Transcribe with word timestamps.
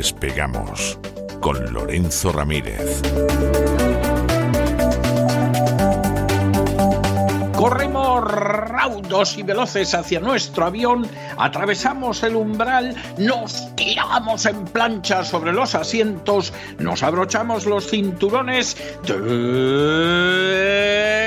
Despegamos 0.00 0.98
con 1.42 1.74
Lorenzo 1.74 2.32
Ramírez. 2.32 3.02
Corremos 7.54 8.24
raudos 8.24 9.36
y 9.36 9.42
veloces 9.42 9.92
hacia 9.92 10.20
nuestro 10.20 10.64
avión, 10.64 11.06
atravesamos 11.40 12.22
el 12.22 12.36
umbral, 12.36 12.94
nos 13.18 13.74
tiramos 13.74 14.44
en 14.46 14.64
plancha 14.66 15.24
sobre 15.24 15.52
los 15.52 15.74
asientos, 15.74 16.52
nos 16.78 17.02
abrochamos 17.02 17.66
los 17.66 17.88
cinturones, 17.88 18.76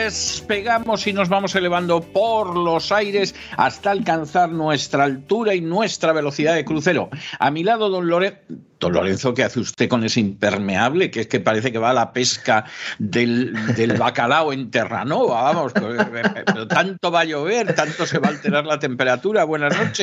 despegamos 0.03 1.07
y 1.07 1.13
nos 1.13 1.29
vamos 1.29 1.55
elevando 1.55 2.01
por 2.01 2.55
los 2.55 2.91
aires 2.91 3.33
hasta 3.57 3.91
alcanzar 3.91 4.51
nuestra 4.51 5.05
altura 5.05 5.55
y 5.55 5.61
nuestra 5.61 6.13
velocidad 6.13 6.53
de 6.53 6.65
crucero. 6.65 7.09
A 7.39 7.49
mi 7.49 7.63
lado, 7.63 7.89
don 7.89 8.07
Lorenzo. 8.07 8.39
Don 8.79 8.91
Lorenzo, 8.91 9.33
¿qué 9.33 9.45
hace 9.45 9.61
usted 9.61 9.87
con 9.87 10.03
ese 10.03 10.19
impermeable? 10.19 11.09
Que 11.09 11.21
es 11.21 11.27
que 11.27 11.39
parece 11.39 11.71
que 11.71 11.77
va 11.77 11.91
a 11.91 11.93
la 11.93 12.11
pesca 12.11 12.65
del, 12.99 13.53
del 13.77 13.93
bacalao 13.93 14.51
en 14.51 14.71
Terranova, 14.71 15.41
vamos. 15.41 15.71
Pero 16.45 16.67
tanto 16.67 17.09
va 17.09 17.21
a 17.21 17.23
llover, 17.23 17.73
tanto 17.75 18.05
se 18.05 18.19
va 18.19 18.27
a 18.27 18.31
alterar 18.31 18.65
la 18.65 18.79
temperatura. 18.79 19.45
Buenas 19.45 19.77
noches. 19.77 20.02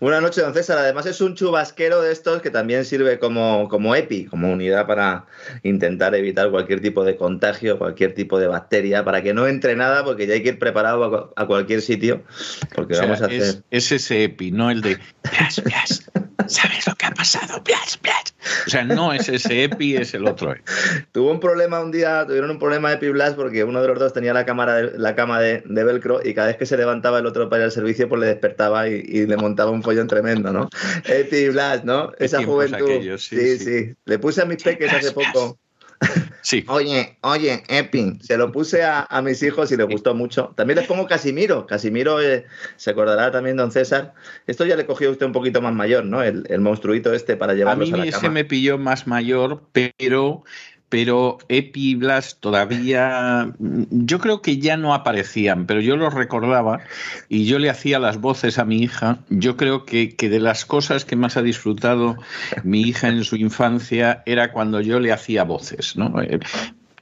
Buenas 0.00 0.22
noches, 0.22 0.44
don 0.44 0.54
César. 0.54 0.78
Además 0.78 1.06
es 1.06 1.20
un 1.20 1.34
chubasquero 1.34 2.02
de 2.02 2.12
estos 2.12 2.42
que 2.42 2.50
también 2.50 2.84
sirve 2.84 3.18
como, 3.18 3.68
como 3.68 3.94
EPI, 3.94 4.26
como 4.26 4.52
unidad 4.52 4.86
para 4.86 5.26
intentar 5.62 6.14
evitar 6.14 6.50
cualquier 6.50 6.80
tipo 6.80 7.04
de 7.04 7.16
contagio, 7.16 7.78
cualquier 7.78 8.14
tipo 8.14 8.38
de 8.38 8.46
bacteria, 8.46 9.04
para 9.04 9.22
que 9.22 9.34
no 9.34 9.46
entre 9.46 9.76
nada, 9.76 10.04
porque 10.04 10.26
ya 10.26 10.34
hay 10.34 10.42
que 10.42 10.50
ir 10.50 10.58
preparado 10.58 11.32
a, 11.36 11.46
cualquier 11.46 11.82
sitio. 11.82 12.22
Porque 12.74 12.94
O 12.94 12.96
sea, 12.96 13.06
vamos 13.06 13.22
a 13.22 13.26
es, 13.26 13.42
hacer... 13.42 13.62
es 13.70 13.92
ese 13.92 14.24
EPI, 14.24 14.50
no 14.50 14.70
el 14.70 14.80
de 14.80 14.98
plas, 15.22 15.60
plas. 15.60 16.10
¿Sabes 16.46 16.86
lo 16.86 16.94
que 16.94 17.06
ha. 17.06 17.11
O 18.66 18.70
sea, 18.70 18.84
no 18.84 19.12
es 19.12 19.28
ese 19.28 19.64
EPI, 19.64 19.96
es 19.96 20.14
el 20.14 20.26
otro. 20.26 20.52
EPI. 20.52 20.62
Tuvo 21.12 21.30
un 21.30 21.40
problema 21.40 21.80
un 21.80 21.90
día, 21.90 22.24
tuvieron 22.26 22.50
un 22.50 22.58
problema 22.58 22.90
de 22.90 22.98
Piblas 22.98 23.34
porque 23.34 23.64
uno 23.64 23.82
de 23.82 23.88
los 23.88 23.98
dos 23.98 24.12
tenía 24.12 24.32
la, 24.32 24.44
cámara 24.44 24.74
de- 24.76 24.98
la 24.98 25.14
cama 25.14 25.40
de, 25.40 25.62
de 25.66 25.84
velcro 25.84 26.20
y 26.24 26.34
cada 26.34 26.48
vez 26.48 26.56
que 26.56 26.66
se 26.66 26.76
levantaba 26.76 27.18
el 27.18 27.26
otro 27.26 27.48
para 27.48 27.62
ir 27.62 27.64
al 27.66 27.72
servicio 27.72 28.08
pues 28.08 28.20
le 28.20 28.26
despertaba 28.28 28.88
y, 28.88 28.94
y 29.06 29.26
le 29.26 29.36
montaba 29.36 29.70
un 29.70 29.82
follón 29.82 30.06
tremendo, 30.08 30.52
¿no? 30.52 30.68
Epi 31.04 31.48
Blas, 31.48 31.84
¿no? 31.84 32.12
Esa 32.18 32.38
tiempos 32.38 32.70
juventud. 32.70 33.18
sí, 33.18 33.36
sí, 33.36 33.58
sí. 33.58 33.64
sí, 33.64 33.94
Le 34.04 34.18
puse 34.18 34.42
a 34.42 34.44
mis 34.44 34.62
peques 34.62 34.92
hace 34.92 35.12
poco. 35.12 35.58
Sí. 36.42 36.64
Oye, 36.68 37.16
oye, 37.22 37.62
Epi, 37.68 38.18
se 38.20 38.36
lo 38.36 38.50
puse 38.50 38.82
a, 38.82 39.06
a 39.08 39.22
mis 39.22 39.42
hijos 39.42 39.70
y 39.72 39.76
les 39.76 39.86
gustó 39.86 40.14
mucho. 40.14 40.52
También 40.56 40.78
les 40.78 40.88
pongo 40.88 41.06
Casimiro. 41.06 41.66
Casimiro 41.66 42.20
eh, 42.20 42.44
se 42.76 42.90
acordará 42.90 43.30
también, 43.30 43.56
don 43.56 43.70
César. 43.70 44.14
Esto 44.46 44.64
ya 44.66 44.76
le 44.76 44.86
cogió 44.86 45.08
a 45.08 45.12
usted 45.12 45.26
un 45.26 45.32
poquito 45.32 45.60
más 45.62 45.72
mayor, 45.74 46.04
¿no? 46.04 46.22
El, 46.22 46.44
el 46.48 46.60
monstruito 46.60 47.12
este 47.12 47.36
para 47.36 47.52
A 47.52 47.54
llevarlos 47.54 47.90
mí 47.90 47.94
a, 47.94 47.96
la 47.98 48.06
ese 48.06 48.20
cama. 48.20 48.30
me 48.30 48.44
pilló 48.44 48.78
más 48.78 49.06
mayor, 49.06 49.62
pero, 49.72 50.44
pero 50.92 51.38
Epi 51.48 51.92
y 51.92 51.94
Blas 51.94 52.36
todavía, 52.38 53.50
mm, 53.58 53.84
yo 53.88 54.18
creo 54.18 54.42
que 54.42 54.58
ya 54.58 54.76
no 54.76 54.92
aparecían, 54.92 55.64
pero 55.64 55.80
yo 55.80 55.96
los 55.96 56.12
recordaba 56.12 56.80
y 57.30 57.46
yo 57.46 57.58
le 57.58 57.70
hacía 57.70 57.98
las 57.98 58.20
voces 58.20 58.58
a 58.58 58.66
mi 58.66 58.82
hija. 58.82 59.20
Yo 59.30 59.56
creo 59.56 59.86
que, 59.86 60.14
que 60.14 60.28
de 60.28 60.38
las 60.38 60.66
cosas 60.66 61.06
que 61.06 61.16
más 61.16 61.38
ha 61.38 61.42
disfrutado 61.42 62.18
mi 62.62 62.82
hija 62.82 63.08
en 63.08 63.24
su 63.24 63.36
infancia 63.36 64.22
era 64.26 64.52
cuando 64.52 64.82
yo 64.82 65.00
le 65.00 65.12
hacía 65.12 65.44
voces, 65.44 65.96
¿no? 65.96 66.12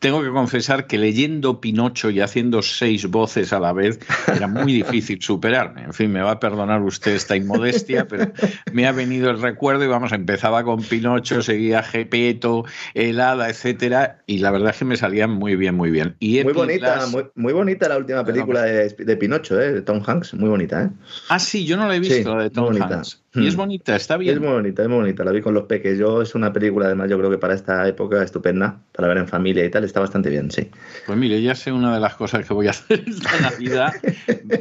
Tengo 0.01 0.23
que 0.23 0.31
confesar 0.31 0.87
que 0.87 0.97
leyendo 0.99 1.61
Pinocho 1.61 2.09
y 2.11 2.21
haciendo 2.21 2.63
seis 2.63 3.07
voces 3.07 3.53
a 3.53 3.61
la 3.61 3.75
vez 3.75 4.01
era 4.35 4.49
muy 4.49 4.73
difícil 4.73 5.21
superarme. 5.21 5.83
En 5.83 5.93
fin, 5.93 6.11
me 6.11 6.23
va 6.23 6.33
a 6.33 6.41
perdonar 6.41 6.81
usted 6.83 7.13
esta 7.13 7.37
inmodestia, 7.37 8.09
pero 8.09 8.33
me 8.73 8.87
ha 8.87 8.93
venido 8.93 9.31
el 9.31 9.41
recuerdo 9.41 9.85
y 9.85 9.89
vamos, 9.89 10.13
empezaba 10.13 10.65
con 10.65 10.83
Pinocho, 10.83 11.43
seguía 11.43 11.83
Gepeto, 11.83 12.65
el 12.95 13.21
hada, 13.21 13.51
etcétera, 13.51 14.23
y 14.27 14.39
la 14.39 14.51
verdad 14.51 14.71
es 14.71 14.79
que 14.79 14.85
me 14.87 14.97
salían 14.97 15.31
muy 15.31 15.55
bien, 15.55 15.75
muy 15.75 15.91
bien. 15.91 16.17
Y 16.19 16.43
Muy 16.45 16.55
bonita, 16.55 17.07
muy, 17.09 17.27
muy 17.35 17.53
bonita 17.53 17.89
la 17.89 17.99
última 17.99 18.25
película 18.25 18.63
de, 18.63 18.89
de 18.89 19.17
Pinocho, 19.17 19.61
¿eh? 19.61 19.73
de 19.73 19.83
Tom 19.83 20.03
Hanks. 20.05 20.33
Muy 20.35 20.49
bonita, 20.49 20.85
¿eh? 20.85 20.91
Ah, 21.29 21.39
sí, 21.39 21.67
yo 21.67 21.77
no 21.77 21.87
la 21.87 21.97
he 21.97 22.01
visto, 22.01 22.15
Sí, 22.15 22.25
la 22.25 22.43
de 22.43 22.51
Tom. 22.51 22.75
Hanks. 22.81 23.20
Y 23.33 23.47
es 23.47 23.55
Hmm. 23.55 23.59
bonita, 23.59 23.95
está 23.95 24.17
bien. 24.17 24.35
Es 24.35 24.41
muy 24.41 24.51
bonita, 24.51 24.83
es 24.83 24.89
muy 24.89 24.99
bonita. 24.99 25.23
La 25.25 25.31
vi 25.31 25.41
con 25.41 25.55
los 25.55 25.65
peques. 25.65 25.97
Yo 25.99 26.21
es 26.21 26.35
una 26.35 26.53
película, 26.53 26.87
además, 26.87 27.09
yo 27.09 27.17
creo 27.17 27.31
que 27.31 27.39
para 27.39 27.55
esta 27.55 27.87
época 27.87 28.23
estupenda, 28.25 28.81
para 28.93 29.07
ver 29.07 29.19
en 29.19 29.29
familia 29.29 29.65
y 29.65 29.71
tal, 29.71 29.85
está 29.85 30.01
bastante 30.01 30.31
bien, 30.31 30.51
sí. 30.51 30.69
Pues 31.07 31.17
mire, 31.17 31.41
ya 31.41 31.55
sé 31.55 31.71
una 31.71 31.95
de 31.95 32.01
las 32.01 32.15
cosas 32.17 32.45
que 32.47 32.53
voy 32.55 32.67
a 32.67 32.71
hacer 32.71 33.05
esta 33.07 33.39
Navidad. 33.41 33.95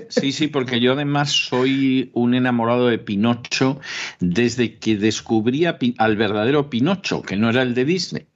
Sí, 0.10 0.32
sí, 0.32 0.48
porque 0.50 0.80
yo 0.80 0.94
además 0.94 1.32
soy 1.32 2.12
un 2.14 2.36
enamorado 2.36 2.88
de 2.88 3.00
Pinocho 3.00 3.80
desde 4.20 4.78
que 4.78 4.98
descubrí 4.98 5.66
Pi- 5.80 5.96
al 5.98 6.16
verdadero 6.16 6.70
Pinocho, 6.70 7.22
que 7.24 7.38
no 7.38 7.50
era 7.50 7.64
el 7.64 7.74
de 7.74 7.86
Disney. 7.86 8.28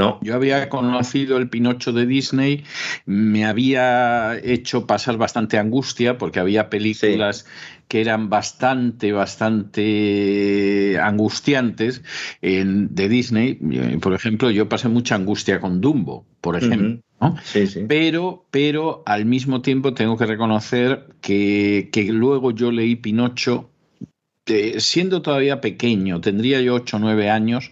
No, 0.00 0.18
Yo 0.22 0.34
había 0.34 0.68
conocido 0.68 1.36
el 1.36 1.48
Pinocho 1.48 1.92
de 1.92 2.06
Disney, 2.06 2.64
me 3.06 3.44
había 3.44 4.36
hecho 4.42 4.86
pasar 4.86 5.16
bastante 5.16 5.58
angustia 5.58 6.18
porque 6.18 6.40
había 6.40 6.70
películas 6.70 7.46
que 7.88 8.00
eran 8.00 8.30
bastante, 8.30 9.12
bastante 9.12 10.98
angustiantes 11.00 12.02
en- 12.40 12.94
de 12.94 13.08
Disney. 13.08 13.54
Por 14.00 14.14
ejemplo, 14.14 14.50
yo 14.50 14.68
pasé 14.68 14.88
mucha 14.88 15.14
angustia 15.16 15.60
con 15.60 15.80
Dumbo, 15.80 16.24
por 16.40 16.56
ejemplo. 16.56 17.02
¿no? 17.20 17.36
sí, 17.42 17.66
sí. 17.66 17.84
Pero, 17.88 18.46
pero 18.50 19.02
al 19.06 19.24
mismo 19.26 19.60
tiempo 19.60 19.92
tengo 19.92 20.16
que 20.16 20.26
reconocer 20.26 21.06
que, 21.20 21.90
que 21.92 22.04
luego 22.04 22.50
yo 22.52 22.70
leí 22.72 22.96
Pinocho 22.96 23.70
eh, 24.50 24.80
siendo 24.80 25.22
todavía 25.22 25.60
pequeño, 25.60 26.20
tendría 26.20 26.60
yo 26.60 26.74
8 26.74 26.96
o 26.96 27.00
9 27.00 27.30
años, 27.30 27.70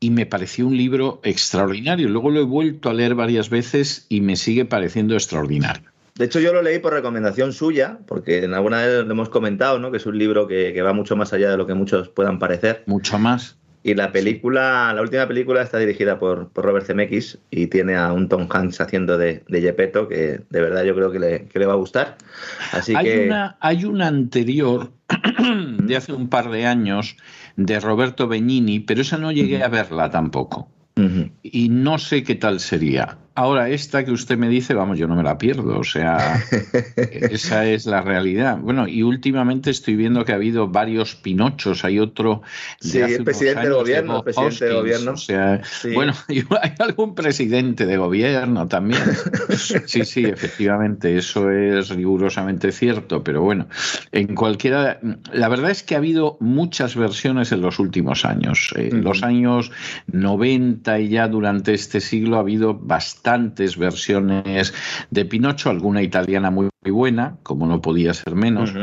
y 0.00 0.10
me 0.10 0.26
pareció 0.26 0.66
un 0.66 0.76
libro 0.76 1.20
extraordinario. 1.22 2.08
Luego 2.08 2.30
lo 2.30 2.40
he 2.40 2.44
vuelto 2.44 2.90
a 2.90 2.94
leer 2.94 3.14
varias 3.14 3.50
veces 3.50 4.06
y 4.08 4.20
me 4.20 4.36
sigue 4.36 4.64
pareciendo 4.64 5.14
extraordinario. 5.14 5.90
De 6.16 6.26
hecho, 6.26 6.38
yo 6.38 6.52
lo 6.52 6.62
leí 6.62 6.78
por 6.78 6.92
recomendación 6.92 7.52
suya, 7.52 7.98
porque 8.06 8.44
en 8.44 8.54
alguna 8.54 8.78
vez 8.86 9.04
lo 9.04 9.12
hemos 9.12 9.28
comentado, 9.28 9.78
¿no? 9.80 9.90
Que 9.90 9.96
es 9.96 10.06
un 10.06 10.16
libro 10.16 10.46
que, 10.46 10.72
que 10.72 10.82
va 10.82 10.92
mucho 10.92 11.16
más 11.16 11.32
allá 11.32 11.50
de 11.50 11.56
lo 11.56 11.66
que 11.66 11.74
muchos 11.74 12.08
puedan 12.08 12.38
parecer. 12.38 12.84
Mucho 12.86 13.18
más. 13.18 13.56
Y 13.86 13.94
la 13.94 14.12
película, 14.12 14.94
la 14.94 15.02
última 15.02 15.28
película 15.28 15.60
está 15.60 15.76
dirigida 15.76 16.18
por, 16.18 16.48
por 16.48 16.64
Robert 16.64 16.86
Zemeckis 16.86 17.38
y 17.50 17.66
tiene 17.66 17.96
a 17.96 18.14
un 18.14 18.30
Tom 18.30 18.48
Hanks 18.48 18.80
haciendo 18.80 19.18
de, 19.18 19.42
de 19.46 19.60
Gepetto, 19.60 20.08
que 20.08 20.40
de 20.48 20.60
verdad 20.62 20.84
yo 20.84 20.94
creo 20.94 21.12
que 21.12 21.18
le, 21.18 21.44
que 21.48 21.58
le 21.58 21.66
va 21.66 21.74
a 21.74 21.76
gustar. 21.76 22.16
Así 22.72 22.94
Hay, 22.96 23.04
que. 23.04 23.26
una, 23.26 23.58
hay 23.60 23.84
una 23.84 24.06
anterior 24.06 24.90
de 25.78 25.96
hace 25.96 26.12
un 26.12 26.28
par 26.28 26.50
de 26.50 26.66
años 26.66 27.16
de 27.56 27.80
Roberto 27.80 28.28
Benigni, 28.28 28.80
pero 28.80 29.02
esa 29.02 29.18
no 29.18 29.32
llegué 29.32 29.62
a 29.62 29.68
verla 29.68 30.10
tampoco. 30.10 30.68
Y 31.42 31.68
no 31.70 31.98
sé 31.98 32.22
qué 32.22 32.36
tal 32.36 32.60
sería. 32.60 33.18
Ahora, 33.36 33.68
esta 33.68 34.04
que 34.04 34.12
usted 34.12 34.38
me 34.38 34.48
dice, 34.48 34.74
vamos, 34.74 34.96
yo 34.96 35.08
no 35.08 35.16
me 35.16 35.24
la 35.24 35.36
pierdo, 35.38 35.78
o 35.80 35.84
sea, 35.84 36.40
esa 36.96 37.66
es 37.66 37.84
la 37.84 38.00
realidad. 38.00 38.58
Bueno, 38.58 38.86
y 38.86 39.02
últimamente 39.02 39.70
estoy 39.70 39.96
viendo 39.96 40.24
que 40.24 40.30
ha 40.30 40.36
habido 40.36 40.68
varios 40.68 41.16
Pinochos, 41.16 41.84
hay 41.84 41.98
otro 41.98 42.42
de 42.80 42.88
Sí, 42.88 43.00
hace 43.02 43.14
el 43.16 43.20
unos 43.22 43.24
presidente 43.24 43.62
del 43.62 43.72
gobierno, 43.74 44.16
el 44.18 44.22
presidente 44.24 44.64
del 44.64 44.74
Hoskins, 44.74 44.80
gobierno. 44.82 45.12
O 45.12 45.16
sea, 45.16 45.60
Sí. 45.64 45.92
bueno, 45.94 46.12
hay 46.28 46.72
algún 46.78 47.14
presidente 47.16 47.86
de 47.86 47.96
gobierno 47.96 48.68
también. 48.68 49.02
Sí, 49.86 50.04
sí, 50.04 50.24
efectivamente, 50.24 51.16
eso 51.16 51.50
es 51.50 51.88
rigurosamente 51.90 52.72
cierto, 52.72 53.22
pero 53.24 53.42
bueno, 53.42 53.66
en 54.12 54.34
cualquiera, 54.34 54.98
la 55.32 55.48
verdad 55.48 55.70
es 55.70 55.82
que 55.82 55.94
ha 55.94 55.98
habido 55.98 56.36
muchas 56.40 56.96
versiones 56.96 57.52
en 57.52 57.60
los 57.60 57.78
últimos 57.78 58.24
años. 58.24 58.72
En 58.76 58.98
Ujú. 58.98 59.02
los 59.08 59.22
años 59.22 59.70
90 60.12 61.00
y 61.00 61.08
ya 61.08 61.28
durante 61.28 61.74
este 61.74 62.00
siglo 62.00 62.36
ha 62.36 62.40
habido 62.40 62.74
bastantes 63.24 63.78
versiones 63.78 64.74
de 65.10 65.24
Pinocho, 65.24 65.70
alguna 65.70 66.02
italiana 66.02 66.50
muy, 66.50 66.68
muy 66.82 66.92
buena, 66.92 67.38
como 67.42 67.66
no 67.66 67.80
podía 67.80 68.12
ser 68.12 68.34
menos, 68.34 68.74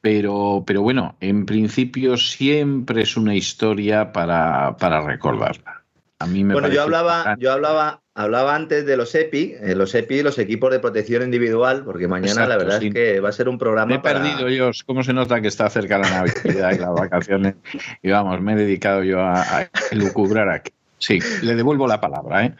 pero, 0.00 0.64
pero 0.66 0.80
bueno, 0.80 1.16
en 1.20 1.44
principio 1.44 2.16
siempre 2.16 3.02
es 3.02 3.18
una 3.18 3.34
historia 3.34 4.12
para, 4.12 4.76
para 4.78 5.02
recordarla. 5.02 5.84
A 6.18 6.26
mí 6.26 6.44
me 6.44 6.54
Bueno, 6.54 6.68
yo 6.68 6.82
hablaba, 6.82 7.36
yo 7.38 7.52
hablaba 7.52 8.00
Hablaba 8.12 8.54
antes 8.54 8.84
de 8.84 8.98
los 8.98 9.14
EPI, 9.14 9.54
eh, 9.62 9.74
los 9.74 9.94
EPI, 9.94 10.22
los 10.22 10.38
equipos 10.38 10.70
de 10.70 10.78
protección 10.78 11.22
individual, 11.22 11.84
porque 11.84 12.06
mañana 12.06 12.46
la 12.46 12.58
verdad 12.58 12.82
es 12.82 12.92
que 12.92 13.18
va 13.20 13.30
a 13.30 13.32
ser 13.32 13.48
un 13.48 13.56
programa. 13.56 13.86
Me 13.86 13.94
he 13.94 13.98
perdido 14.00 14.50
yo, 14.50 14.72
¿cómo 14.84 15.02
se 15.02 15.14
nota 15.14 15.40
que 15.40 15.48
está 15.48 15.70
cerca 15.70 15.96
la 15.96 16.10
Navidad 16.10 16.72
y 16.74 16.78
las 16.78 16.92
vacaciones? 16.92 17.54
Y 18.02 18.10
vamos, 18.10 18.38
me 18.42 18.52
he 18.52 18.56
dedicado 18.56 19.04
yo 19.04 19.20
a, 19.20 19.40
a 19.40 19.70
lucubrar 19.92 20.50
aquí. 20.50 20.72
Sí, 21.00 21.18
le 21.40 21.56
devuelvo 21.56 21.88
la 21.88 21.98
palabra. 21.98 22.44
¿eh? 22.44 22.54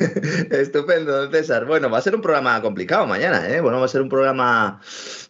Estupendo, 0.50 1.30
César. 1.30 1.64
Bueno, 1.64 1.88
va 1.88 1.96
a 1.96 2.02
ser 2.02 2.14
un 2.14 2.20
programa 2.20 2.60
complicado 2.60 3.06
mañana. 3.06 3.48
¿eh? 3.48 3.62
Bueno, 3.62 3.78
va 3.78 3.86
a 3.86 3.88
ser 3.88 4.02
un 4.02 4.10
programa 4.10 4.82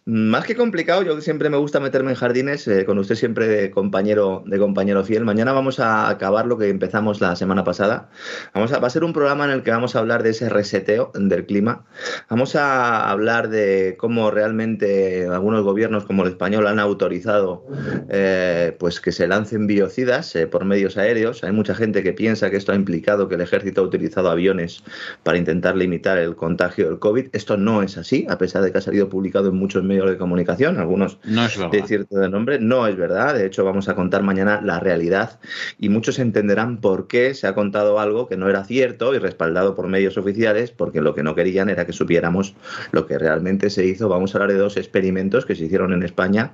más 0.03 0.45
que 0.45 0.55
complicado. 0.55 1.01
Yo 1.01 1.19
siempre 1.21 1.49
me 1.49 1.55
gusta 1.55 1.79
meterme 1.79 2.11
en 2.11 2.17
jardines, 2.17 2.67
eh, 2.67 2.83
con 2.83 2.97
usted 2.97 3.15
siempre 3.15 3.47
de 3.47 3.71
compañero, 3.71 4.43
de 4.45 4.59
compañero 4.59 5.05
fiel. 5.05 5.23
Mañana 5.23 5.53
vamos 5.53 5.79
a 5.79 6.09
acabar 6.09 6.45
lo 6.45 6.57
que 6.57 6.67
empezamos 6.67 7.21
la 7.21 7.37
semana 7.37 7.63
pasada. 7.63 8.09
Vamos 8.53 8.73
a, 8.73 8.79
va 8.79 8.87
a 8.87 8.89
ser 8.89 9.05
un 9.05 9.13
programa 9.13 9.45
en 9.45 9.51
el 9.51 9.63
que 9.63 9.71
vamos 9.71 9.95
a 9.95 9.99
hablar 9.99 10.23
de 10.23 10.31
ese 10.31 10.49
reseteo 10.49 11.11
del 11.13 11.45
clima. 11.45 11.85
Vamos 12.29 12.57
a 12.57 13.09
hablar 13.09 13.47
de 13.47 13.95
cómo 13.97 14.29
realmente 14.29 15.25
algunos 15.25 15.63
gobiernos, 15.63 16.03
como 16.03 16.23
el 16.23 16.29
español, 16.29 16.67
han 16.67 16.79
autorizado 16.79 17.65
eh, 18.09 18.75
pues 18.77 18.99
que 18.99 19.13
se 19.13 19.27
lancen 19.27 19.67
biocidas 19.67 20.35
eh, 20.35 20.47
por 20.47 20.65
medios 20.65 20.97
aéreos. 20.97 21.45
Hay 21.45 21.53
mucha 21.53 21.73
gente 21.75 22.03
que 22.03 22.11
piensa 22.11 22.49
que 22.49 22.56
esto 22.57 22.71
ha 22.71 22.75
implicado 22.75 23.27
que 23.27 23.35
el 23.35 23.41
ejército 23.41 23.81
ha 23.81 23.83
utilizado 23.85 24.29
aviones 24.29 24.83
para 25.23 25.37
intentar 25.37 25.75
limitar 25.75 26.17
el 26.17 26.35
contagio 26.35 26.87
del 26.87 26.99
COVID. 26.99 27.27
Esto 27.33 27.57
no 27.57 27.81
es 27.81 27.97
así, 27.97 28.25
a 28.29 28.37
pesar 28.37 28.63
de 28.63 28.71
que 28.71 28.77
ha 28.77 28.81
salido 28.81 29.09
publicado 29.09 29.49
en 29.49 29.55
muchos 29.55 29.83
medios 29.83 30.09
de 30.09 30.17
comunicación, 30.17 30.77
algunos 30.79 31.19
de 31.23 31.83
cierto 31.85 32.17
de 32.17 32.29
nombre. 32.29 32.59
No 32.59 32.87
es 32.87 32.95
verdad. 32.95 33.35
De 33.35 33.45
hecho, 33.45 33.63
vamos 33.63 33.89
a 33.89 33.95
contar 33.95 34.23
mañana 34.23 34.61
la 34.63 34.79
realidad 34.79 35.39
y 35.79 35.89
muchos 35.89 36.19
entenderán 36.19 36.77
por 36.77 37.07
qué 37.07 37.33
se 37.33 37.47
ha 37.47 37.53
contado 37.53 37.99
algo 37.99 38.27
que 38.27 38.37
no 38.37 38.49
era 38.49 38.63
cierto 38.63 39.13
y 39.15 39.19
respaldado 39.19 39.75
por 39.75 39.87
medios 39.87 40.17
oficiales, 40.17 40.71
porque 40.71 41.01
lo 41.01 41.15
que 41.15 41.23
no 41.23 41.35
querían 41.35 41.69
era 41.69 41.85
que 41.85 41.93
supiéramos 41.93 42.55
lo 42.91 43.05
que 43.05 43.17
realmente 43.17 43.69
se 43.69 43.85
hizo. 43.85 44.09
Vamos 44.09 44.33
a 44.33 44.37
hablar 44.37 44.51
de 44.51 44.59
dos 44.59 44.77
experimentos 44.77 45.45
que 45.45 45.55
se 45.55 45.65
hicieron 45.65 45.93
en 45.93 46.03
España 46.03 46.51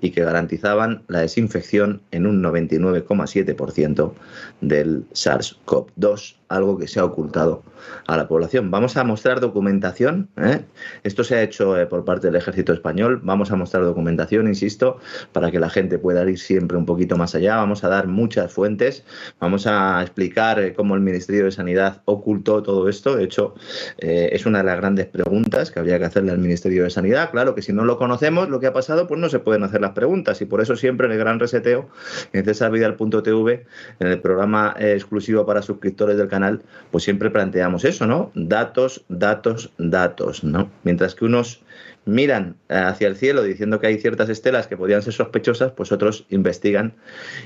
y 0.00 0.10
que 0.10 0.24
garantizaban 0.24 1.02
la 1.08 1.20
desinfección 1.20 2.02
en 2.10 2.26
un 2.26 2.42
99,7% 2.42 4.12
del 4.60 5.04
SARS 5.12 5.45
cop 5.64 5.90
2 5.96 6.34
algo 6.48 6.78
que 6.78 6.86
se 6.88 7.00
ha 7.00 7.04
ocultado 7.04 7.62
a 8.06 8.16
la 8.16 8.28
población. 8.28 8.70
Vamos 8.70 8.96
a 8.96 9.04
mostrar 9.04 9.40
documentación. 9.40 10.28
¿eh? 10.36 10.62
Esto 11.02 11.24
se 11.24 11.36
ha 11.36 11.42
hecho 11.42 11.78
eh, 11.78 11.86
por 11.86 12.04
parte 12.04 12.28
del 12.28 12.36
ejército 12.36 12.72
español. 12.72 13.20
Vamos 13.22 13.50
a 13.50 13.56
mostrar 13.56 13.84
documentación, 13.84 14.46
insisto, 14.46 14.98
para 15.32 15.50
que 15.50 15.58
la 15.58 15.70
gente 15.70 15.98
pueda 15.98 16.28
ir 16.28 16.38
siempre 16.38 16.76
un 16.76 16.86
poquito 16.86 17.16
más 17.16 17.34
allá. 17.34 17.56
Vamos 17.56 17.84
a 17.84 17.88
dar 17.88 18.06
muchas 18.06 18.52
fuentes. 18.52 19.04
Vamos 19.40 19.66
a 19.66 20.02
explicar 20.02 20.60
eh, 20.60 20.74
cómo 20.74 20.94
el 20.94 21.00
Ministerio 21.00 21.44
de 21.44 21.50
Sanidad 21.50 22.02
ocultó 22.04 22.62
todo 22.62 22.88
esto. 22.88 23.16
De 23.16 23.24
hecho, 23.24 23.54
es 23.98 24.46
una 24.46 24.58
de 24.58 24.64
las 24.64 24.76
grandes 24.76 25.06
preguntas 25.06 25.70
que 25.70 25.78
habría 25.78 25.98
que 25.98 26.04
hacerle 26.04 26.32
al 26.32 26.38
Ministerio 26.38 26.84
de 26.84 26.90
Sanidad. 26.90 27.30
Claro 27.30 27.54
que 27.54 27.62
si 27.62 27.72
no 27.72 27.84
lo 27.84 27.98
conocemos, 27.98 28.48
lo 28.48 28.60
que 28.60 28.66
ha 28.66 28.72
pasado, 28.72 29.06
pues 29.06 29.20
no 29.20 29.28
se 29.28 29.38
pueden 29.38 29.64
hacer 29.64 29.80
las 29.80 29.92
preguntas. 29.92 30.40
Y 30.40 30.44
por 30.44 30.60
eso 30.60 30.76
siempre 30.76 31.06
en 31.06 31.12
el 31.12 31.18
gran 31.18 31.40
reseteo, 31.40 31.88
en 32.32 32.44
cesarvidal.tv, 32.44 33.66
en 34.00 34.06
el 34.06 34.20
programa 34.20 34.74
exclusivo 34.78 35.46
para 35.46 35.62
suscriptores 35.62 36.16
del 36.16 36.28
canal, 36.28 36.35
canal, 36.36 36.62
pues 36.90 37.04
siempre 37.04 37.30
planteamos 37.30 37.84
eso, 37.84 38.06
¿no? 38.06 38.30
Datos, 38.34 39.04
datos, 39.08 39.70
datos, 39.78 40.44
¿no? 40.44 40.70
Mientras 40.84 41.14
que 41.14 41.24
unos 41.24 41.62
miran 42.04 42.54
hacia 42.68 43.08
el 43.08 43.16
cielo 43.16 43.42
diciendo 43.42 43.80
que 43.80 43.88
hay 43.88 43.98
ciertas 43.98 44.28
estelas 44.28 44.66
que 44.66 44.76
podrían 44.76 45.02
ser 45.02 45.12
sospechosas, 45.12 45.72
pues 45.72 45.92
otros 45.92 46.24
investigan 46.28 46.94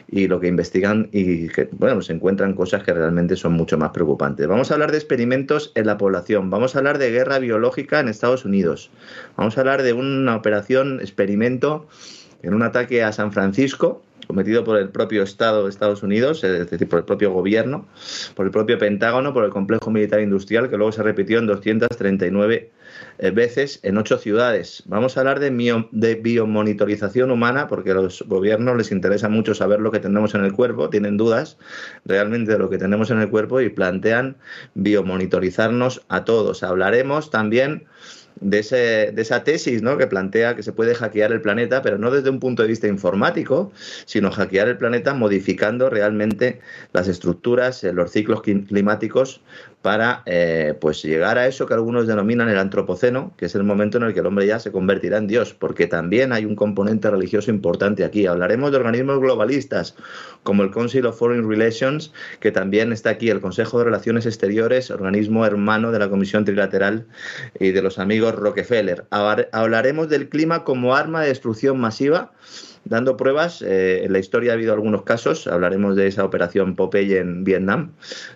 y 0.08 0.26
lo 0.26 0.38
que 0.40 0.48
investigan 0.48 1.08
y 1.12 1.48
que, 1.48 1.68
bueno, 1.72 2.02
se 2.02 2.12
encuentran 2.12 2.54
cosas 2.54 2.82
que 2.82 2.92
realmente 2.92 3.36
son 3.36 3.52
mucho 3.52 3.78
más 3.78 3.90
preocupantes. 3.90 4.46
Vamos 4.48 4.70
a 4.70 4.74
hablar 4.74 4.90
de 4.90 4.98
experimentos 4.98 5.72
en 5.76 5.86
la 5.86 5.96
población, 5.96 6.50
vamos 6.50 6.74
a 6.74 6.78
hablar 6.78 6.98
de 6.98 7.10
guerra 7.10 7.38
biológica 7.38 8.00
en 8.00 8.08
Estados 8.08 8.44
Unidos, 8.44 8.90
vamos 9.36 9.56
a 9.56 9.60
hablar 9.60 9.82
de 9.82 9.92
una 9.94 10.36
operación 10.36 11.00
experimento 11.00 11.86
en 12.42 12.52
un 12.52 12.62
ataque 12.62 13.02
a 13.02 13.12
San 13.12 13.32
Francisco, 13.32 14.02
cometido 14.30 14.62
por 14.62 14.78
el 14.78 14.90
propio 14.90 15.24
Estado 15.24 15.64
de 15.64 15.70
Estados 15.70 16.04
Unidos, 16.04 16.44
es 16.44 16.70
decir, 16.70 16.88
por 16.88 17.00
el 17.00 17.04
propio 17.04 17.32
gobierno, 17.32 17.88
por 18.36 18.46
el 18.46 18.52
propio 18.52 18.78
Pentágono, 18.78 19.34
por 19.34 19.44
el 19.44 19.50
complejo 19.50 19.90
militar 19.90 20.20
industrial, 20.20 20.70
que 20.70 20.76
luego 20.76 20.92
se 20.92 21.02
repitió 21.02 21.40
en 21.40 21.48
239 21.48 22.70
eh, 23.18 23.30
veces 23.32 23.80
en 23.82 23.98
ocho 23.98 24.18
ciudades. 24.18 24.84
Vamos 24.86 25.16
a 25.16 25.20
hablar 25.20 25.40
de, 25.40 25.50
de 25.90 26.14
biomonitorización 26.14 27.32
humana, 27.32 27.66
porque 27.66 27.90
a 27.90 27.94
los 27.94 28.22
gobiernos 28.28 28.76
les 28.76 28.92
interesa 28.92 29.28
mucho 29.28 29.52
saber 29.52 29.80
lo 29.80 29.90
que 29.90 29.98
tenemos 29.98 30.32
en 30.36 30.44
el 30.44 30.52
cuerpo, 30.52 30.90
tienen 30.90 31.16
dudas 31.16 31.58
realmente 32.04 32.52
de 32.52 32.58
lo 32.58 32.70
que 32.70 32.78
tenemos 32.78 33.10
en 33.10 33.20
el 33.20 33.30
cuerpo 33.30 33.60
y 33.60 33.68
plantean 33.68 34.36
biomonitorizarnos 34.74 36.02
a 36.08 36.24
todos. 36.24 36.62
Hablaremos 36.62 37.30
también 37.30 37.88
de, 38.40 39.12
esa 39.16 39.44
tesis 39.44 39.82
¿no? 39.82 39.98
que 39.98 40.06
plantea 40.06 40.56
que 40.56 40.62
se 40.62 40.72
puede 40.72 40.94
hackear 40.94 41.32
el 41.32 41.40
planeta, 41.40 41.82
pero 41.82 41.98
no 41.98 42.10
desde 42.10 42.30
un 42.30 42.40
punto 42.40 42.62
de 42.62 42.68
vista 42.68 42.86
informático, 42.86 43.72
sino 44.06 44.30
hackear 44.30 44.68
el 44.68 44.78
planeta 44.78 45.14
modificando 45.14 45.90
realmente 45.90 46.60
las 46.92 47.08
estructuras, 47.08 47.84
eh, 47.84 47.92
los 47.92 48.10
ciclos 48.10 48.42
climáticos 48.42 49.42
para 49.82 50.22
eh, 50.26 50.74
pues 50.78 51.02
llegar 51.02 51.38
a 51.38 51.46
eso 51.46 51.66
que 51.66 51.72
algunos 51.72 52.06
denominan 52.06 52.50
el 52.50 52.58
antropoceno, 52.58 53.32
que 53.38 53.46
es 53.46 53.54
el 53.54 53.64
momento 53.64 53.96
en 53.96 54.04
el 54.04 54.12
que 54.12 54.20
el 54.20 54.26
hombre 54.26 54.46
ya 54.46 54.58
se 54.58 54.70
convertirá 54.70 55.16
en 55.16 55.26
Dios, 55.26 55.54
porque 55.54 55.86
también 55.86 56.32
hay 56.32 56.44
un 56.44 56.54
componente 56.54 57.10
religioso 57.10 57.50
importante 57.50 58.04
aquí. 58.04 58.26
Hablaremos 58.26 58.70
de 58.72 58.76
organismos 58.76 59.20
globalistas 59.20 59.96
como 60.42 60.64
el 60.64 60.70
Council 60.70 61.06
of 61.06 61.18
Foreign 61.18 61.48
Relations, 61.48 62.12
que 62.40 62.52
también 62.52 62.92
está 62.92 63.10
aquí, 63.10 63.30
el 63.30 63.40
Consejo 63.40 63.78
de 63.78 63.84
Relaciones 63.84 64.26
Exteriores, 64.26 64.90
organismo 64.90 65.46
hermano 65.46 65.92
de 65.92 65.98
la 65.98 66.10
Comisión 66.10 66.44
Trilateral 66.44 67.06
y 67.58 67.70
de 67.70 67.80
los 67.80 67.98
amigos 67.98 68.19
Rockefeller. 68.20 69.06
Hablaremos 69.10 70.08
del 70.08 70.28
clima 70.28 70.64
como 70.64 70.94
arma 70.94 71.22
de 71.22 71.28
destrucción 71.28 71.78
masiva 71.80 72.32
dando 72.84 73.16
pruebas. 73.16 73.62
Eh, 73.62 74.04
en 74.04 74.12
la 74.12 74.18
historia 74.18 74.52
ha 74.52 74.54
habido 74.54 74.72
algunos 74.72 75.02
casos, 75.02 75.46
hablaremos 75.46 75.96
de 75.96 76.06
esa 76.06 76.24
operación 76.24 76.76
Popeye 76.76 77.18
en 77.18 77.44
Vietnam, 77.44 77.92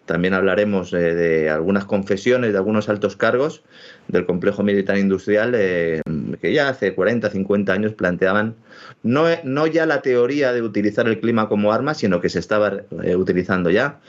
también 0.07 0.35
hablaremos 0.35 0.93
eh, 0.93 1.15
de 1.15 1.51
algunas 1.51 1.85
confesiones 1.85 2.53
de 2.53 2.59
algunos 2.59 2.89
altos 2.89 3.17
cargos 3.17 3.63
del 4.09 4.27
complejo 4.27 4.63
militar 4.63 4.99
industrial 4.99 5.53
eh, 5.57 6.03
que 6.41 6.53
ya 6.53 6.69
hace 6.69 6.95
40, 6.95 7.31
50 7.31 7.73
años 7.73 7.93
planteaban 7.95 8.55
no, 9.03 9.25
no 9.45 9.67
ya 9.67 9.87
la 9.87 10.03
teoría 10.03 10.53
de 10.53 10.63
utilizar 10.63 11.09
el 11.09 11.21
clima 11.21 11.49
como 11.49 11.73
arma, 11.73 11.95
sino 11.95 12.21
que 12.21 12.29
se 12.29 12.39
estaba 12.39 12.83
utilizando 13.17 13.71
ya. 13.71 14.01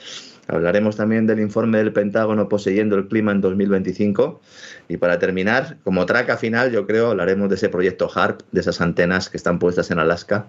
Hablaremos 0.48 0.96
también 0.96 1.26
del 1.26 1.40
informe 1.40 1.78
del 1.78 1.92
Pentágono 1.92 2.48
poseyendo 2.48 2.96
el 2.96 3.08
clima 3.08 3.32
en 3.32 3.40
2025. 3.40 4.40
Y 4.88 4.96
para 4.98 5.18
terminar, 5.18 5.78
como 5.82 6.06
traca 6.06 6.36
final, 6.36 6.70
yo 6.70 6.86
creo, 6.86 7.10
hablaremos 7.10 7.48
de 7.48 7.56
ese 7.56 7.68
proyecto 7.68 8.08
HARP, 8.12 8.42
de 8.52 8.60
esas 8.60 8.80
antenas 8.80 9.28
que 9.28 9.36
están 9.36 9.58
puestas 9.58 9.90
en 9.90 9.98
Alaska 9.98 10.46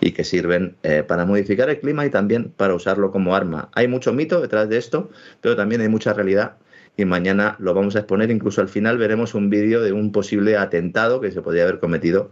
y 0.00 0.12
que 0.12 0.24
sirven 0.24 0.76
eh, 0.82 1.02
para 1.06 1.26
modificar 1.26 1.68
el 1.68 1.80
clima 1.80 2.06
y 2.06 2.10
también 2.10 2.52
para 2.56 2.74
usarlo 2.74 3.10
como 3.10 3.34
arma. 3.36 3.68
Hay 3.74 3.86
mucho 3.86 4.12
mito 4.12 4.40
detrás 4.40 4.68
de 4.68 4.78
esto, 4.78 5.10
pero 5.40 5.56
también 5.56 5.82
hay 5.82 5.88
mucha 5.88 6.14
realidad. 6.14 6.56
Y 6.96 7.04
mañana 7.04 7.56
lo 7.58 7.74
vamos 7.74 7.96
a 7.96 8.00
exponer. 8.00 8.30
Incluso 8.30 8.60
al 8.60 8.68
final 8.68 8.98
veremos 8.98 9.34
un 9.34 9.50
vídeo 9.50 9.82
de 9.82 9.92
un 9.92 10.12
posible 10.12 10.56
atentado 10.56 11.20
que 11.20 11.30
se 11.32 11.42
podría 11.42 11.64
haber 11.64 11.80
cometido 11.80 12.30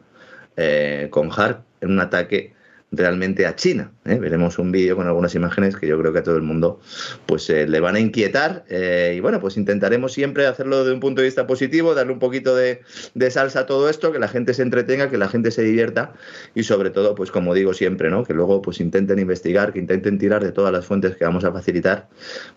eh, 0.57 1.09
con 1.11 1.31
HARP 1.31 1.65
en 1.81 1.91
un 1.91 2.01
ataque 2.01 2.55
realmente 2.93 3.47
a 3.47 3.57
China. 3.57 3.91
¿eh? 4.05 4.19
Veremos 4.19 4.59
un 4.59 4.71
vídeo 4.71 4.97
con 4.97 5.07
algunas 5.07 5.35
imágenes 5.35 5.77
que 5.77 5.87
yo 5.87 5.99
creo 5.99 6.13
que 6.13 6.19
a 6.19 6.23
todo 6.23 6.37
el 6.37 6.43
mundo 6.43 6.79
pues 7.25 7.49
eh, 7.49 7.67
le 7.67 7.81
van 7.81 7.97
a 7.97 8.01
inquietar 8.01 8.65
eh, 8.69 9.15
y 9.17 9.21
bueno, 9.21 9.41
pues 9.41 9.57
intentaremos 9.57 10.13
siempre 10.13 10.47
hacerlo 10.47 10.85
de 10.85 10.93
un 10.93 11.01
punto 11.01 11.23
de 11.23 11.27
vista 11.27 11.47
positivo, 11.47 11.95
darle 11.95 12.13
un 12.13 12.19
poquito 12.19 12.55
de, 12.55 12.83
salsa 13.31 13.61
a 13.61 13.67
todo 13.67 13.89
esto, 13.89 14.13
que 14.13 14.19
la 14.19 14.29
gente 14.29 14.53
se 14.53 14.63
entretenga, 14.63 15.09
que 15.09 15.17
la 15.17 15.29
gente 15.29 15.51
se 15.51 15.63
divierta 15.63 16.13
y 16.55 16.65
sobre 16.65 16.91
todo, 16.91 17.15
pues 17.15 17.31
como 17.31 17.55
digo 17.55 17.73
siempre, 17.73 18.11
¿no? 18.11 18.25
que 18.25 18.35
luego 18.35 18.61
pues 18.61 18.79
intenten 18.79 19.19
investigar, 19.19 19.73
que 19.73 19.79
intenten 19.79 20.19
tirar 20.19 20.45
de 20.45 20.53
todas 20.53 20.71
las 20.73 20.85
fuentes 20.85 21.17
que 21.17 21.25
vamos 21.25 21.45
a 21.45 21.53
facilitar, 21.53 22.09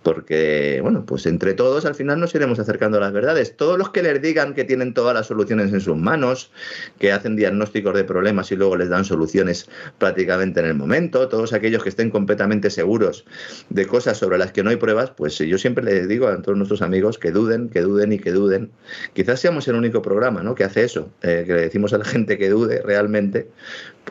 porque 0.04 0.80
bueno, 0.82 1.06
pues 1.06 1.26
entre 1.28 1.54
todos 1.54 1.86
al 1.86 1.96
final 1.96 2.20
nos 2.20 2.36
iremos 2.36 2.60
acercando 2.60 2.98
a 2.98 3.02
las 3.02 3.14
verdades. 3.14 3.56
Todos 3.56 3.78
los 3.78 3.90
que 3.92 4.04
les 4.04 4.22
digan 4.22 4.54
que 4.54 4.66
tienen 4.66 4.94
todas 4.94 5.14
las 5.14 5.28
soluciones 5.28 5.72
en 5.72 5.80
sus 5.80 5.96
manos, 5.96 6.52
que 7.00 7.14
hacen 7.14 7.38
diagnósticos 7.38 7.96
de 7.96 8.04
problemas 8.04 8.52
y 8.52 8.58
luego 8.58 8.76
les 8.76 8.90
dan 8.90 9.06
soluciones 9.06 9.70
prácticamente 9.98 10.25
en 10.34 10.66
el 10.66 10.76
momento, 10.76 11.28
todos 11.30 11.54
aquellos 11.54 11.84
que 11.84 11.90
estén 11.90 12.10
completamente 12.10 12.70
seguros 12.70 13.26
de 13.70 13.86
cosas 13.86 14.18
sobre 14.18 14.38
las 14.38 14.52
que 14.52 14.64
no 14.64 14.70
hay 14.70 14.76
pruebas, 14.76 15.12
pues 15.12 15.38
yo 15.38 15.58
siempre 15.58 15.84
les 15.84 16.08
digo 16.08 16.28
a 16.28 16.42
todos 16.42 16.58
nuestros 16.58 16.82
amigos 16.82 17.18
que 17.18 17.32
duden, 17.32 17.70
que 17.70 17.82
duden 17.82 18.12
y 18.14 18.20
que 18.20 18.32
duden. 18.32 18.72
Quizás 19.14 19.40
seamos 19.40 19.68
el 19.68 19.76
único 19.76 20.02
programa 20.02 20.44
¿no? 20.44 20.56
que 20.56 20.64
hace 20.64 20.84
eso, 20.84 21.10
eh, 21.22 21.44
que 21.46 21.54
le 21.54 21.62
decimos 21.62 21.94
a 21.94 21.98
la 21.98 22.06
gente 22.16 22.38
que 22.38 22.50
dude 22.50 22.82
realmente 22.82 23.50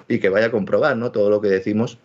y 0.08 0.18
que 0.18 0.28
vaya 0.28 0.46
a 0.46 0.50
comprobar 0.50 0.96
¿no? 0.96 1.12
todo 1.12 1.30
lo 1.30 1.40
que 1.40 1.48
decimos 1.48 1.98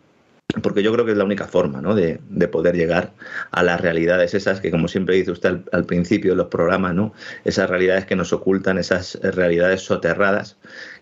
porque 0.63 0.81
yo 0.81 0.91
creo 0.91 1.05
que 1.05 1.11
es 1.11 1.17
la 1.17 1.25
única 1.25 1.47
forma 1.47 1.79
¿no? 1.79 1.93
de, 1.93 2.19
poder 2.51 2.75
llegar 2.75 3.13
a 3.51 3.61
las 3.61 3.79
realidades 3.79 4.33
esas 4.33 4.59
que, 4.59 4.71
como 4.71 4.87
siempre 4.87 5.15
dice 5.15 5.29
usted 5.29 5.59
al, 5.71 5.85
principio 5.85 6.31
de 6.31 6.37
los 6.37 6.47
programas, 6.47 6.95
¿no? 6.95 7.13
esas 7.45 7.69
realidades 7.69 8.05
que 8.05 8.15
nos 8.15 8.33
ocultan, 8.33 8.79
esas 8.79 9.19
realidades 9.21 9.81
soterradas 9.81 10.57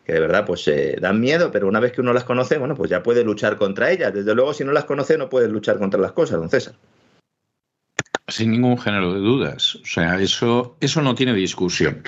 que 0.07 0.13
de 0.13 0.21
verdad 0.21 0.45
pues 0.45 0.65
eh, 0.69 0.95
dan 1.01 1.19
miedo, 1.19 1.51
pero 1.51 1.67
una 1.67 1.81
vez 1.81 1.91
que 1.91 1.99
uno 1.99 2.13
las 2.13 2.23
conoce, 2.23 2.57
bueno, 2.57 2.75
pues 2.75 2.89
ya 2.89 3.03
puede 3.03 3.25
luchar 3.25 3.57
contra 3.57 3.91
ellas. 3.91 4.13
Desde 4.13 4.33
luego, 4.33 4.53
si 4.53 4.63
no 4.63 4.71
las 4.71 4.85
conoce, 4.85 5.17
no 5.17 5.27
puede 5.27 5.49
luchar 5.49 5.77
contra 5.79 5.99
las 5.99 6.13
cosas, 6.13 6.39
don 6.39 6.49
César. 6.49 6.75
Sin 8.29 8.51
ningún 8.51 8.77
género 8.77 9.13
de 9.13 9.19
dudas. 9.19 9.75
O 9.75 9.85
sea, 9.85 10.17
eso, 10.21 10.77
eso 10.79 11.01
no 11.01 11.13
tiene 11.13 11.33
discusión. 11.33 12.03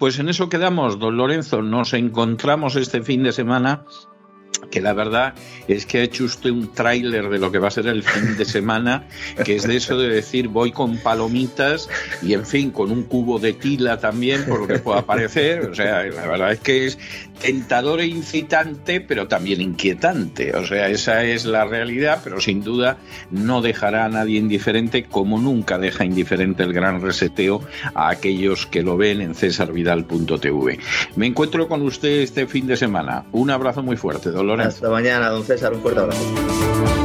Pues 0.00 0.18
en 0.18 0.28
eso 0.28 0.48
quedamos, 0.48 0.98
don 0.98 1.16
Lorenzo. 1.16 1.62
Nos 1.62 1.94
encontramos 1.94 2.74
este 2.74 3.02
fin 3.02 3.22
de 3.22 3.30
semana 3.30 3.84
que 4.70 4.80
la 4.80 4.92
verdad 4.92 5.34
es 5.68 5.84
que 5.86 5.98
ha 5.98 6.02
hecho 6.02 6.24
usted 6.24 6.50
un 6.50 6.72
tráiler 6.72 7.28
de 7.28 7.38
lo 7.38 7.50
que 7.50 7.58
va 7.58 7.68
a 7.68 7.70
ser 7.70 7.86
el 7.86 8.02
fin 8.02 8.36
de 8.36 8.44
semana, 8.44 9.06
que 9.44 9.56
es 9.56 9.66
de 9.66 9.76
eso 9.76 9.98
de 9.98 10.08
decir 10.08 10.48
voy 10.48 10.72
con 10.72 10.96
palomitas 10.98 11.88
y 12.22 12.34
en 12.34 12.46
fin, 12.46 12.70
con 12.70 12.90
un 12.90 13.04
cubo 13.04 13.38
de 13.38 13.52
tila 13.52 13.98
también, 13.98 14.44
por 14.44 14.60
lo 14.60 14.66
que 14.66 14.78
pueda 14.78 15.04
parecer. 15.04 15.66
O 15.70 15.74
sea, 15.74 16.04
la 16.04 16.26
verdad 16.26 16.52
es 16.52 16.60
que 16.60 16.86
es 16.86 16.98
tentador 17.40 18.00
e 18.00 18.06
incitante, 18.06 19.00
pero 19.00 19.26
también 19.28 19.60
inquietante. 19.60 20.54
O 20.56 20.66
sea, 20.66 20.88
esa 20.88 21.24
es 21.24 21.44
la 21.44 21.64
realidad, 21.64 22.20
pero 22.22 22.40
sin 22.40 22.62
duda 22.62 22.98
no 23.30 23.62
dejará 23.62 24.04
a 24.04 24.08
nadie 24.08 24.38
indiferente, 24.38 25.04
como 25.04 25.38
nunca 25.38 25.78
deja 25.78 26.04
indiferente 26.04 26.62
el 26.62 26.72
gran 26.72 27.00
reseteo 27.00 27.62
a 27.94 28.10
aquellos 28.10 28.66
que 28.66 28.82
lo 28.82 28.96
ven 28.96 29.20
en 29.20 29.34
cesarvidal.tv. 29.34 30.78
Me 31.16 31.26
encuentro 31.26 31.68
con 31.68 31.82
usted 31.82 32.20
este 32.20 32.46
fin 32.46 32.66
de 32.66 32.76
semana. 32.76 33.24
Un 33.32 33.50
abrazo 33.50 33.82
muy 33.82 33.96
fuerte, 33.96 34.30
Dolores. 34.40 34.66
Hasta 34.68 34.88
mañana, 34.88 35.28
don 35.28 35.44
César. 35.44 35.72
Un 35.74 35.80
fuerte 35.80 36.00
abrazo. 36.00 36.99